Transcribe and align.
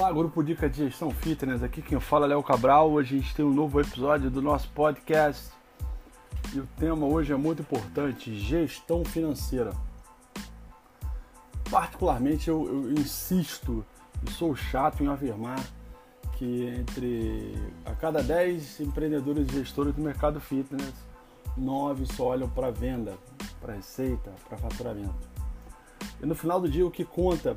Olá, 0.00 0.10
grupo 0.10 0.42
Dica 0.42 0.66
de 0.66 0.78
Gestão 0.78 1.10
Fitness. 1.10 1.62
Aqui 1.62 1.82
quem 1.82 2.00
fala 2.00 2.24
é 2.24 2.28
Léo 2.30 2.42
Cabral. 2.42 2.90
Hoje 2.90 3.16
a 3.16 3.20
gente 3.20 3.34
tem 3.34 3.44
um 3.44 3.52
novo 3.52 3.78
episódio 3.78 4.30
do 4.30 4.40
nosso 4.40 4.66
podcast. 4.70 5.50
E 6.54 6.58
o 6.58 6.66
tema 6.78 7.06
hoje 7.06 7.34
é 7.34 7.36
muito 7.36 7.60
importante: 7.60 8.34
gestão 8.34 9.04
financeira. 9.04 9.72
Particularmente, 11.70 12.48
eu, 12.48 12.66
eu 12.66 12.92
insisto 12.92 13.84
e 14.26 14.30
sou 14.30 14.56
chato 14.56 15.04
em 15.04 15.06
afirmar 15.06 15.62
que 16.38 16.64
entre 16.66 17.54
a 17.84 17.94
cada 17.94 18.22
10 18.22 18.80
empreendedores 18.80 19.50
e 19.50 19.52
gestores 19.52 19.94
do 19.94 20.00
mercado 20.00 20.40
fitness, 20.40 20.94
9 21.58 22.06
só 22.06 22.28
olham 22.28 22.48
para 22.48 22.70
venda, 22.70 23.18
para 23.60 23.74
receita, 23.74 24.32
para 24.48 24.56
faturamento. 24.56 25.28
E 26.22 26.24
no 26.24 26.34
final 26.34 26.58
do 26.58 26.70
dia, 26.70 26.86
o 26.86 26.90
que 26.90 27.04
conta 27.04 27.54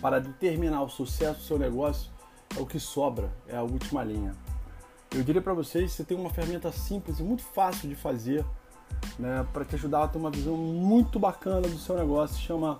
para 0.00 0.20
determinar 0.20 0.82
o 0.82 0.88
sucesso 0.88 1.40
do 1.40 1.44
seu 1.44 1.58
negócio 1.58 2.10
é 2.56 2.60
o 2.60 2.66
que 2.66 2.80
sobra, 2.80 3.30
é 3.46 3.56
a 3.56 3.62
última 3.62 4.02
linha. 4.02 4.34
Eu 5.10 5.22
diria 5.22 5.40
para 5.40 5.54
vocês, 5.54 5.92
você 5.92 6.04
tem 6.04 6.18
uma 6.18 6.30
ferramenta 6.30 6.70
simples 6.70 7.18
e 7.18 7.22
muito 7.22 7.42
fácil 7.42 7.88
de 7.88 7.94
fazer, 7.94 8.44
né, 9.18 9.46
para 9.52 9.64
te 9.64 9.74
ajudar 9.74 10.04
a 10.04 10.08
ter 10.08 10.18
uma 10.18 10.30
visão 10.30 10.56
muito 10.56 11.18
bacana 11.18 11.62
do 11.66 11.78
seu 11.78 11.96
negócio, 11.96 12.38
chama 12.40 12.78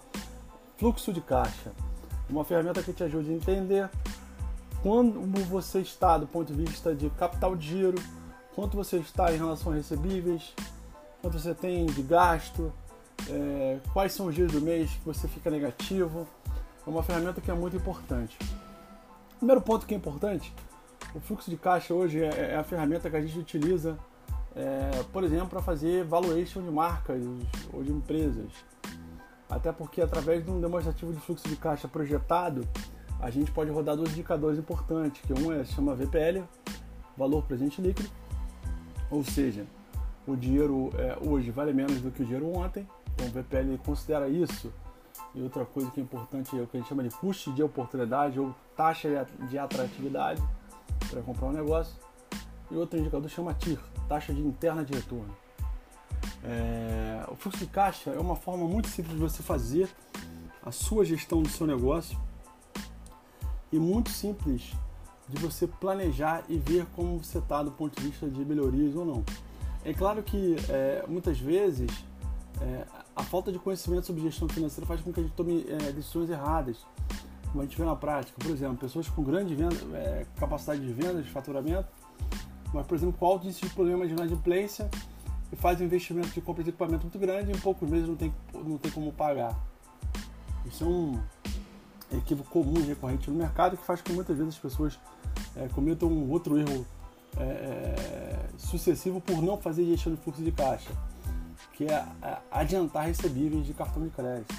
fluxo 0.77 1.13
de 1.13 1.21
caixa. 1.21 1.73
Uma 2.29 2.45
ferramenta 2.45 2.83
que 2.83 2.93
te 2.93 3.03
ajuda 3.03 3.31
a 3.31 3.33
entender 3.33 3.91
quando 4.83 5.21
você 5.45 5.81
está 5.81 6.19
do 6.19 6.27
ponto 6.27 6.53
de 6.53 6.65
vista 6.65 6.95
de 6.95 7.11
capital 7.11 7.57
de 7.57 7.67
giro, 7.67 7.99
quanto 8.55 8.77
você 8.77 8.99
está 8.99 9.33
em 9.33 9.39
relação 9.39 9.73
a 9.73 9.75
recebíveis, 9.75 10.55
quanto 11.21 11.39
você 11.39 11.55
tem 11.55 11.87
de 11.87 12.03
gasto, 12.03 12.73
é, 13.29 13.79
quais 13.93 14.13
são 14.13 14.27
os 14.27 14.35
dias 14.35 14.53
do 14.53 14.61
mês 14.61 14.91
que 14.91 15.05
você 15.05 15.27
fica 15.27 15.51
negativo, 15.51 16.27
é 16.89 16.91
uma 16.91 17.03
ferramenta 17.03 17.39
que 17.39 17.51
é 17.51 17.55
muito 17.55 17.77
importante. 17.77 18.39
Primeiro 19.37 19.61
ponto 19.61 19.87
que 19.87 19.93
é 19.93 19.97
importante, 19.97 20.53
o 21.15 21.21
fluxo 21.21 21.51
de 21.51 21.57
caixa 21.59 21.93
hoje 21.93 22.25
é, 22.25 22.53
é 22.53 22.57
a 22.57 22.65
ferramenta 22.65 23.11
que 23.11 23.17
a 23.17 23.21
gente 23.21 23.39
utiliza, 23.39 23.99
é, 24.57 25.03
por 25.13 25.23
exemplo, 25.23 25.49
para 25.49 25.61
fazer 25.61 26.05
valuation 26.05 26.63
de 26.63 26.71
marcas 26.71 27.23
ou 27.73 27.85
de 27.85 27.93
empresas. 27.93 28.51
Até 29.51 29.71
porque 29.71 30.01
através 30.01 30.43
de 30.43 30.51
um 30.51 30.61
demonstrativo 30.61 31.13
de 31.13 31.21
fluxo 31.21 31.47
de 31.47 31.57
caixa 31.57 31.87
projetado, 31.87 32.67
a 33.21 33.29
gente 33.29 33.51
pode 33.53 33.71
rodar 33.71 33.95
dois 33.95 34.13
indicadores 34.13 34.59
importantes, 34.59 35.21
que 35.21 35.33
um 35.35 35.53
é 35.53 35.65
chama 35.67 35.95
VPL, 35.95 36.43
valor 37.17 37.43
presente 37.43 37.83
líquido, 37.83 38.09
ou 39.11 39.23
seja, 39.23 39.67
o 40.27 40.35
dinheiro 40.35 40.91
é, 40.97 41.19
hoje 41.21 41.51
vale 41.51 41.73
menos 41.75 42.01
do 42.01 42.11
que 42.11 42.23
o 42.23 42.25
dinheiro 42.25 42.51
ontem, 42.57 42.89
então 43.15 43.27
o 43.27 43.31
VPL 43.31 43.77
considera 43.85 44.27
isso 44.29 44.73
e 45.35 45.43
outra 45.43 45.65
coisa 45.65 45.91
que 45.91 46.01
é 46.01 46.03
importante 46.03 46.59
é 46.59 46.63
o 46.63 46.67
que 46.67 46.77
a 46.77 46.81
gente 46.81 46.89
chama 46.89 47.03
de 47.03 47.11
custo 47.11 47.53
de 47.53 47.63
oportunidade 47.63 48.41
ou 48.41 48.55
taxa 48.77 49.27
de 49.49 49.59
atratividade 49.59 50.43
para 51.11 51.23
comprar 51.23 51.49
um 51.49 51.53
negócio. 51.53 51.95
E 52.71 52.77
outro 52.77 52.99
indicador 52.99 53.29
chama 53.31 53.55
TIR, 53.55 53.79
taxa 54.09 54.33
de 54.33 54.41
interna 54.41 54.85
de 54.85 54.93
retorno. 54.93 55.35
É, 56.45 57.25
o 57.29 57.35
fluxo 57.35 57.59
de 57.59 57.67
caixa 57.67 58.11
é 58.11 58.19
uma 58.19 58.37
forma 58.37 58.67
muito 58.67 58.89
simples 58.89 59.15
de 59.15 59.21
você 59.21 59.43
fazer 59.43 59.89
a 60.65 60.71
sua 60.71 61.05
gestão 61.05 61.43
do 61.43 61.49
seu 61.49 61.67
negócio 61.67 62.19
e 63.73 63.79
muito 63.79 64.11
simples 64.11 64.73
de 65.29 65.41
você 65.41 65.67
planejar 65.67 66.45
e 66.49 66.57
ver 66.57 66.87
como 66.97 67.23
você 67.23 67.39
está 67.39 67.63
do 67.63 67.71
ponto 67.71 68.01
de 68.01 68.09
vista 68.09 68.29
de 68.29 68.45
melhorias 68.45 68.95
ou 68.95 69.05
não. 69.05 69.25
É 69.85 69.93
claro 69.93 70.23
que 70.23 70.57
é, 70.69 71.05
muitas 71.07 71.39
vezes 71.39 71.91
é, 72.61 72.85
a 73.19 73.23
falta 73.25 73.51
de 73.51 73.59
conhecimento 73.59 74.07
sobre 74.07 74.23
gestão 74.23 74.49
financeira 74.49 74.87
faz 74.87 75.01
com 75.01 75.13
que 75.13 75.19
a 75.19 75.23
gente 75.25 75.33
tome 75.33 75.67
é, 75.69 75.91
decisões 75.91 76.31
erradas, 76.31 76.77
como 77.51 77.63
a 77.63 77.65
gente 77.67 77.77
vê 77.77 77.85
na 77.85 77.97
prática. 77.97 78.39
Por 78.41 78.53
exemplo, 78.53 78.77
pessoas 78.77 79.09
com 79.09 79.25
grande 79.25 79.57
venda, 79.57 79.75
é, 79.95 80.25
capacidade 80.37 80.81
de 80.81 80.93
venda, 80.93 81.21
de 81.21 81.29
faturamento, 81.29 81.89
mas, 82.73 82.87
por 82.87 82.95
exemplo, 82.95 83.17
com 83.19 83.27
alto 83.27 83.45
índice 83.45 83.63
de 83.63 83.71
problemas 83.71 84.07
de 84.07 84.15
inadimplência 84.15 84.89
e 85.53 85.57
faz 85.57 85.81
investimento 85.81 86.29
de 86.29 86.41
compra 86.41 86.63
de 86.63 86.71
equipamento 86.71 87.03
muito 87.03 87.19
grande 87.19 87.51
e 87.51 87.55
em 87.57 87.59
poucos 87.59 87.91
meses 87.91 88.07
não 88.09 88.15
tem, 88.15 88.33
não 88.55 88.79
tem 88.79 88.93
como 88.93 89.13
pagar. 89.13 89.59
Isso 90.65 90.85
é 90.85 90.87
um 90.87 91.21
equívoco 92.19 92.49
comum 92.51 92.79
e 92.79 92.83
recorrente 92.83 93.29
no 93.29 93.37
mercado 93.37 93.77
que 93.77 93.85
faz 93.85 94.01
com 94.01 94.11
que 94.11 94.13
muitas 94.13 94.37
vezes 94.37 94.55
as 94.55 94.61
pessoas 94.61 94.97
é, 95.57 95.67
cometam 95.75 96.09
um 96.09 96.31
outro 96.31 96.57
erro 96.57 96.87
é, 97.37 97.43
é, 97.43 98.49
sucessivo 98.57 99.21
por 99.21 99.43
não 99.43 99.59
fazer 99.59 99.85
gestão 99.87 100.15
de 100.15 100.21
fluxo 100.21 100.41
de 100.41 100.53
caixa 100.53 100.91
que 101.79 101.85
é 101.85 102.05
adiantar 102.51 103.07
recebíveis 103.07 103.65
de 103.65 103.73
cartão 103.73 104.03
de 104.03 104.11
crédito. 104.11 104.53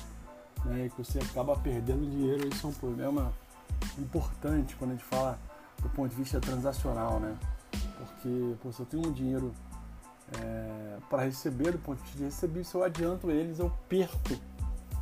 Né, 0.63 0.89
que 0.89 1.03
você 1.03 1.19
acaba 1.19 1.55
perdendo 1.57 2.09
dinheiro, 2.09 2.47
isso 2.47 2.65
é 2.65 2.69
um 2.69 2.73
problema 2.73 3.33
importante 3.97 4.75
quando 4.77 4.91
a 4.91 4.93
gente 4.93 5.05
fala 5.05 5.39
do 5.81 5.89
ponto 5.89 6.09
de 6.09 6.15
vista 6.15 6.39
transacional, 6.39 7.19
né? 7.19 7.37
Porque 7.97 8.55
pô, 8.61 8.71
se 8.71 8.81
eu 8.81 8.85
tenho 8.85 9.07
um 9.07 9.11
dinheiro 9.11 9.53
é, 10.37 10.97
para 11.09 11.23
receber, 11.23 11.71
do 11.71 11.79
ponto 11.79 11.97
de 11.97 12.03
vista 12.03 12.17
de 12.17 12.23
recebível, 12.25 12.63
se 12.63 12.75
eu 12.75 12.83
adianto 12.83 13.31
eles, 13.31 13.59
eu 13.59 13.71
perco 13.87 14.37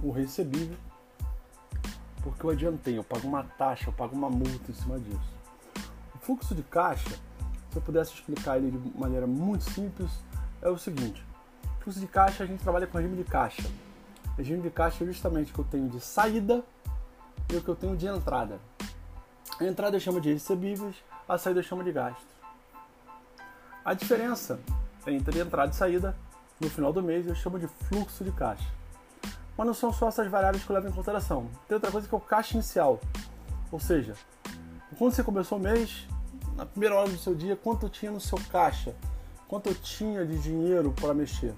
o 0.01 0.11
recebível, 0.11 0.77
porque 2.21 2.43
eu 2.43 2.49
adiantei, 2.51 2.97
eu 2.97 3.03
pago 3.03 3.27
uma 3.27 3.43
taxa, 3.43 3.89
eu 3.89 3.93
pago 3.93 4.15
uma 4.15 4.29
multa 4.29 4.71
em 4.71 4.75
cima 4.75 4.99
disso. 4.99 5.33
O 6.15 6.17
fluxo 6.19 6.53
de 6.53 6.63
caixa, 6.63 7.15
se 7.71 7.75
eu 7.75 7.81
pudesse 7.81 8.13
explicar 8.13 8.57
ele 8.57 8.71
de 8.71 8.97
maneira 8.97 9.25
muito 9.25 9.63
simples, 9.63 10.11
é 10.61 10.69
o 10.69 10.77
seguinte: 10.77 11.26
fluxo 11.87 11.99
de 12.01 12.07
caixa, 12.07 12.43
a 12.43 12.47
gente 12.47 12.61
trabalha 12.61 12.85
com 12.85 12.97
regime 12.97 13.15
de 13.15 13.23
caixa. 13.23 13.63
Regime 14.37 14.61
de 14.61 14.69
caixa 14.69 15.05
é 15.05 15.07
justamente 15.07 15.51
o 15.51 15.53
que 15.53 15.59
eu 15.61 15.65
tenho 15.65 15.87
de 15.87 16.01
saída 16.01 16.61
e 17.49 17.55
o 17.55 17.61
que 17.61 17.69
eu 17.69 17.75
tenho 17.75 17.95
de 17.95 18.05
entrada. 18.05 18.59
A 19.57 19.63
entrada 19.63 19.95
eu 19.95 19.99
chamo 19.99 20.19
de 20.19 20.33
recebíveis, 20.33 20.95
a 21.27 21.37
saída 21.37 21.61
eu 21.61 21.63
chamo 21.63 21.83
de 21.85 21.93
gastos. 21.93 22.25
A 23.85 23.93
diferença 23.93 24.59
entre 25.07 25.39
entrada 25.39 25.71
e 25.71 25.75
saída 25.75 26.13
no 26.59 26.69
final 26.69 26.91
do 26.91 27.01
mês 27.01 27.25
eu 27.25 27.35
chamo 27.35 27.57
de 27.57 27.67
fluxo 27.67 28.21
de 28.21 28.33
caixa. 28.33 28.67
Mas 29.57 29.65
não 29.65 29.73
são 29.73 29.93
só 29.93 30.09
essas 30.09 30.29
variáveis 30.29 30.65
que 30.65 30.69
eu 30.69 30.73
levo 30.73 30.89
em 30.89 30.91
consideração. 30.91 31.49
Tem 31.69 31.75
outra 31.75 31.89
coisa 31.89 32.05
que 32.05 32.13
é 32.13 32.17
o 32.17 32.21
caixa 32.21 32.53
inicial. 32.55 32.99
Ou 33.71 33.79
seja, 33.79 34.13
quando 34.97 35.13
você 35.13 35.23
começou 35.23 35.57
o 35.57 35.61
mês, 35.61 36.05
na 36.53 36.65
primeira 36.65 36.95
hora 36.95 37.09
do 37.09 37.17
seu 37.17 37.33
dia, 37.33 37.55
quanto 37.55 37.87
tinha 37.87 38.11
no 38.11 38.19
seu 38.19 38.37
caixa? 38.51 38.93
Quanto 39.47 39.69
eu 39.69 39.75
tinha 39.75 40.25
de 40.25 40.37
dinheiro 40.37 40.93
para 40.99 41.13
mexer? 41.13 41.55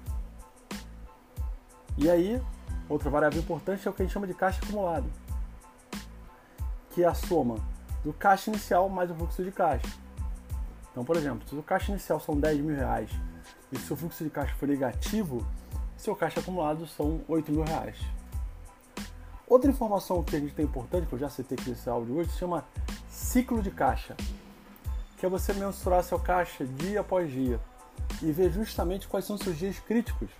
E 2.02 2.08
aí, 2.08 2.40
outra 2.88 3.10
variável 3.10 3.38
importante 3.38 3.86
é 3.86 3.90
o 3.90 3.92
que 3.92 4.00
a 4.00 4.04
gente 4.06 4.12
chama 4.14 4.26
de 4.26 4.32
caixa 4.32 4.58
acumulado, 4.62 5.04
que 6.92 7.04
é 7.04 7.06
a 7.06 7.12
soma 7.12 7.56
do 8.02 8.10
caixa 8.10 8.48
inicial 8.48 8.88
mais 8.88 9.10
o 9.10 9.14
fluxo 9.14 9.44
de 9.44 9.52
caixa. 9.52 9.86
Então, 10.90 11.04
por 11.04 11.14
exemplo, 11.14 11.46
se 11.46 11.54
o 11.54 11.62
caixa 11.62 11.92
inicial 11.92 12.18
são 12.18 12.40
10 12.40 12.60
mil 12.60 12.74
reais 12.74 13.10
e 13.70 13.78
se 13.78 13.92
o 13.92 13.96
fluxo 13.96 14.24
de 14.24 14.30
caixa 14.30 14.54
for 14.54 14.66
negativo, 14.66 15.46
seu 15.94 16.16
caixa 16.16 16.40
acumulado 16.40 16.86
são 16.86 17.20
8 17.28 17.52
mil 17.52 17.64
reais. 17.64 17.98
Outra 19.46 19.70
informação 19.70 20.22
que 20.22 20.34
a 20.34 20.40
gente 20.40 20.54
tem 20.54 20.64
importante, 20.64 21.06
que 21.06 21.12
eu 21.12 21.18
já 21.18 21.28
citei 21.28 21.58
aqui 21.60 21.68
nesse 21.68 21.86
áudio 21.86 22.16
hoje, 22.16 22.30
se 22.30 22.38
chama 22.38 22.64
ciclo 23.10 23.60
de 23.60 23.70
caixa, 23.70 24.16
que 25.18 25.26
é 25.26 25.28
você 25.28 25.52
mensurar 25.52 26.02
seu 26.02 26.18
caixa 26.18 26.64
dia 26.64 27.00
após 27.00 27.30
dia 27.30 27.60
e 28.22 28.32
ver 28.32 28.50
justamente 28.50 29.06
quais 29.06 29.26
são 29.26 29.36
seus 29.36 29.58
dias 29.58 29.78
críticos 29.78 30.30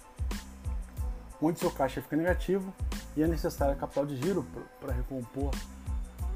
onde 1.41 1.59
seu 1.59 1.71
caixa 1.71 2.03
fica 2.03 2.17
negativo 2.17 2.73
e 3.17 3.23
é 3.23 3.27
necessário 3.27 3.77
capital 3.77 4.07
de 4.07 4.17
giro 4.17 4.47
para 4.81 4.93
recompor 4.93 5.51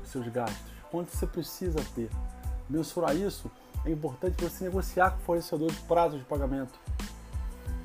seus 0.04 0.26
gastos. 0.28 0.72
Quanto 0.90 1.10
você 1.10 1.26
precisa 1.26 1.80
ter? 1.94 2.10
Mensurar 2.68 3.14
isso 3.16 3.50
é 3.84 3.90
importante 3.90 4.42
você 4.42 4.64
negociar 4.64 5.10
com 5.10 5.18
o 5.18 5.20
fornecedor 5.20 5.70
de 5.70 5.80
prazos 5.80 6.18
de 6.18 6.24
pagamento 6.24 6.78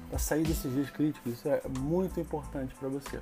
para 0.09 0.17
sair 0.17 0.43
desses 0.43 0.71
dias 0.71 0.89
críticos. 0.89 1.33
Isso 1.33 1.47
é 1.47 1.61
muito 1.79 2.19
importante 2.19 2.73
para 2.75 2.87
você. 2.87 3.19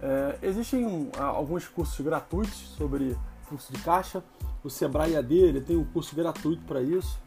É, 0.00 0.38
existem 0.42 1.10
alguns 1.18 1.66
cursos 1.68 2.04
gratuitos 2.04 2.56
sobre 2.76 3.16
fluxo 3.44 3.72
de 3.72 3.80
caixa. 3.82 4.22
O 4.62 4.68
Sebrae 4.68 5.16
AD 5.16 5.34
ele 5.34 5.60
tem 5.60 5.76
um 5.76 5.84
curso 5.84 6.14
gratuito 6.14 6.62
para 6.64 6.82
isso. 6.82 7.18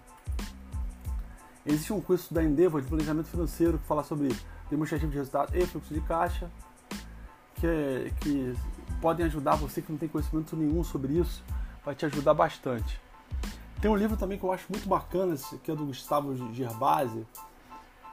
Existe 1.69 1.93
um 1.93 2.01
curso 2.01 2.33
da 2.33 2.43
Endeavor 2.43 2.81
de 2.81 2.87
planejamento 2.87 3.27
financeiro 3.27 3.77
que 3.77 3.85
fala 3.85 4.03
sobre 4.03 4.35
demonstrativo 4.71 5.11
de 5.11 5.17
resultado 5.19 5.55
e 5.55 5.63
fluxo 5.67 5.93
de 5.93 6.01
caixa, 6.01 6.49
que, 7.55 7.67
é, 7.67 8.11
que 8.21 8.55
podem 8.99 9.23
ajudar 9.27 9.55
você 9.55 9.79
que 9.79 9.91
não 9.91 9.99
tem 9.99 10.09
conhecimento 10.09 10.55
nenhum 10.55 10.83
sobre 10.83 11.13
isso, 11.13 11.43
vai 11.85 11.93
te 11.93 12.07
ajudar 12.07 12.33
bastante. 12.33 12.99
Tem 13.79 13.89
um 13.89 13.95
livro 13.95 14.17
também 14.17 14.39
que 14.39 14.43
eu 14.43 14.51
acho 14.51 14.65
muito 14.67 14.89
bacana, 14.89 15.35
que 15.63 15.69
é 15.69 15.75
do 15.75 15.85
Gustavo 15.85 16.35
Gerbasi, 16.53 17.23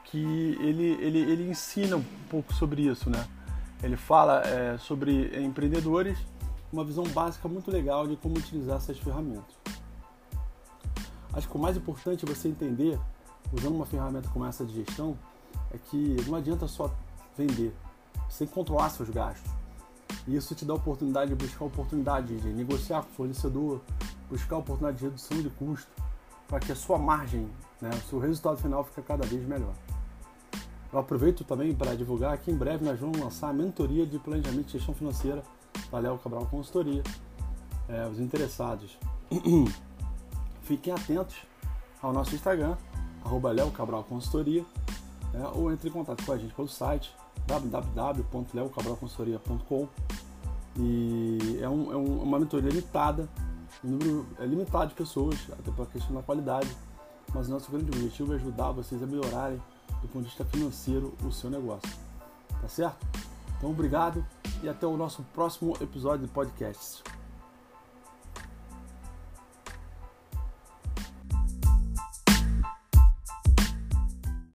que 0.05 0.55
ele, 0.61 0.91
ele, 1.03 1.19
ele 1.19 1.49
ensina 1.49 1.97
um 1.97 2.05
pouco 2.29 2.53
sobre 2.53 2.83
isso, 2.83 3.09
né? 3.09 3.27
Ele 3.81 3.97
fala 3.97 4.43
é, 4.45 4.77
sobre 4.77 5.35
empreendedores, 5.43 6.19
uma 6.71 6.85
visão 6.85 7.03
básica 7.05 7.47
muito 7.47 7.71
legal 7.71 8.07
de 8.07 8.15
como 8.17 8.37
utilizar 8.37 8.77
essas 8.77 8.99
ferramentas. 8.99 9.55
Acho 11.33 11.49
que 11.49 11.57
o 11.57 11.59
mais 11.59 11.75
importante 11.75 12.23
é 12.23 12.27
você 12.27 12.47
entender, 12.47 12.99
usando 13.53 13.75
uma 13.75 13.85
ferramenta 13.85 14.29
como 14.29 14.45
essa 14.45 14.65
de 14.65 14.73
gestão, 14.73 15.17
é 15.71 15.77
que 15.77 16.17
não 16.27 16.35
adianta 16.35 16.67
só 16.67 16.93
vender, 17.37 17.73
você 18.29 18.39
tem 18.39 18.47
que 18.47 18.53
controlar 18.53 18.89
seus 18.89 19.09
gastos. 19.09 19.51
E 20.27 20.35
isso 20.35 20.55
te 20.55 20.65
dá 20.65 20.73
a 20.73 20.75
oportunidade 20.75 21.33
de 21.33 21.35
buscar 21.35 21.65
oportunidade 21.65 22.35
de 22.37 22.49
negociar 22.49 23.01
com 23.01 23.09
o 23.09 23.13
fornecedor, 23.13 23.81
buscar 24.29 24.55
a 24.55 24.59
oportunidade 24.59 24.97
de 24.97 25.05
redução 25.05 25.41
de 25.41 25.49
custo, 25.49 25.91
para 26.47 26.59
que 26.59 26.71
a 26.71 26.75
sua 26.75 26.97
margem, 26.97 27.49
né, 27.81 27.89
o 27.89 28.09
seu 28.09 28.19
resultado 28.19 28.57
final 28.57 28.83
fique 28.83 29.01
cada 29.01 29.25
vez 29.25 29.45
melhor. 29.45 29.73
Eu 30.91 30.99
aproveito 30.99 31.43
também 31.43 31.75
para 31.75 31.95
divulgar 31.95 32.37
que 32.37 32.49
em 32.49 32.55
breve 32.55 32.83
nós 32.83 32.99
vamos 32.99 33.19
lançar 33.19 33.49
a 33.49 33.53
mentoria 33.53 34.05
de 34.05 34.17
planejamento 34.17 34.69
e 34.69 34.71
gestão 34.71 34.95
financeira 34.95 35.43
da 35.91 35.99
Léo 35.99 36.17
Cabral 36.17 36.45
Consultoria. 36.45 37.03
É, 37.89 38.07
os 38.07 38.19
interessados, 38.19 38.97
fiquem 40.63 40.93
atentos 40.93 41.35
ao 42.01 42.11
nosso 42.11 42.35
Instagram, 42.35 42.75
arroba 43.27 43.51
Léo 43.51 43.69
Cabral 43.71 44.05
Consultoria, 44.05 44.65
né, 45.33 45.45
ou 45.53 45.69
entre 45.71 45.89
em 45.89 45.91
contato 45.91 46.25
com 46.25 46.31
a 46.31 46.37
gente 46.37 46.53
pelo 46.53 46.69
site 46.69 47.13
www.leocabralconsultoria.com 47.45 49.87
e 50.79 51.59
é, 51.61 51.69
um, 51.69 51.91
é 51.91 51.97
um, 51.97 52.23
uma 52.23 52.39
mentoria 52.39 52.69
limitada, 52.69 53.27
o 53.83 53.87
número 53.87 54.25
é 54.39 54.45
limitado 54.45 54.87
de 54.87 54.95
pessoas, 54.95 55.37
até 55.51 55.69
pela 55.71 55.87
questão 55.87 56.15
da 56.15 56.21
qualidade, 56.21 56.69
mas 57.33 57.47
o 57.47 57.51
nosso 57.51 57.69
grande 57.71 57.89
objetivo 57.89 58.31
é 58.33 58.37
ajudar 58.37 58.71
vocês 58.71 59.03
a 59.03 59.05
melhorarem 59.05 59.61
do 60.01 60.07
ponto 60.07 60.23
de 60.23 60.29
vista 60.29 60.45
financeiro 60.45 61.13
o 61.23 61.31
seu 61.31 61.49
negócio. 61.49 61.89
Tá 62.61 62.67
certo? 62.67 63.05
Então, 63.57 63.71
obrigado 63.71 64.23
e 64.63 64.69
até 64.69 64.85
o 64.85 64.95
nosso 64.95 65.23
próximo 65.33 65.75
episódio 65.81 66.27
de 66.27 66.31
podcast. 66.31 67.03